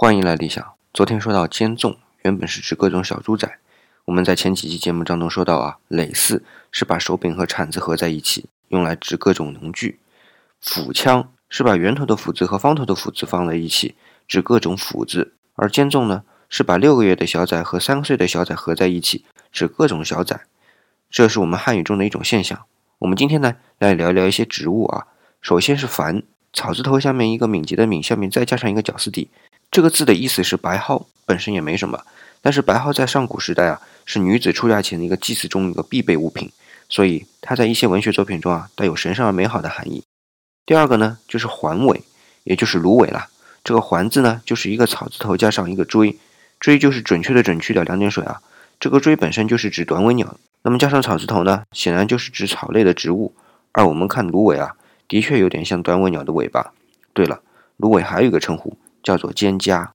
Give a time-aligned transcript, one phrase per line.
[0.00, 0.64] 欢迎来理想。
[0.94, 3.58] 昨天说到兼纵，原本是指各种小猪仔。
[4.04, 6.40] 我们在前几期节目当中说到啊，耒耜
[6.70, 9.96] 是把手柄和铲子合在一起，用来指各种农具；
[10.60, 13.96] 斧枪是把圆头的斧子和方头的斧子放在一起，
[14.28, 20.42] 指各种斧子；而兼纵呢，是把六个月的小崽和三岁的小崽合在一起，指各种小崽。
[21.10, 22.66] 这是我们汉语中的一种现象。
[23.00, 25.08] 我们今天呢，来聊一聊一些植物啊。
[25.40, 26.22] 首先是繁，
[26.52, 29.32] 草字头下面一个敏捷的敏，下面再加上一个绞丝底。
[29.78, 32.02] 这个字的意思是白蒿，本身也没什么。
[32.42, 36.50] 但是白蒿在上古时代啊，是女子出嫁前的一个祭祀中一个必备物品，
[36.88, 40.02] 所以它在一些文学作品中啊，带有神圣而美好的含义。
[40.66, 42.02] 第二个呢，就是环尾，
[42.42, 43.28] 也就是芦苇了。
[43.62, 46.18] 这个环字呢，就是一个草字头加上一个锥，
[46.58, 48.42] 锥就是准确的准去掉两点水啊。
[48.80, 53.32] 这个锥本身就是指短尾鸟，那么加上草字头呢，显然就是指草类的植物。
[53.70, 54.74] 而我们看芦苇啊，
[55.06, 56.72] 的确有点像短尾鸟的尾巴。
[57.12, 57.40] 对了，
[57.76, 58.76] 芦苇还有一个称呼。
[59.02, 59.88] 叫做蒹葭。